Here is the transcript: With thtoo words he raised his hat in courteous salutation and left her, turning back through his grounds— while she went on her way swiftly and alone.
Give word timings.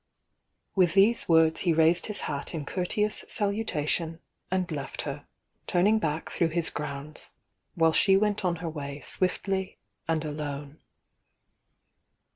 With 0.73 0.93
thtoo 0.93 1.29
words 1.29 1.59
he 1.59 1.73
raised 1.73 2.07
his 2.07 2.21
hat 2.21 2.55
in 2.55 2.65
courteous 2.65 3.23
salutation 3.27 4.19
and 4.49 4.71
left 4.71 5.03
her, 5.03 5.27
turning 5.67 5.99
back 5.99 6.31
through 6.31 6.47
his 6.47 6.71
grounds— 6.71 7.29
while 7.75 7.93
she 7.93 8.17
went 8.17 8.43
on 8.43 8.55
her 8.65 8.69
way 8.71 9.01
swiftly 9.01 9.77
and 10.07 10.25
alone. 10.25 10.79